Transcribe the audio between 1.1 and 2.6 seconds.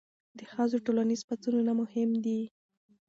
پاڅونونه مهم وو.